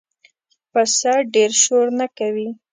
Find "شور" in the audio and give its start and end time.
1.63-1.87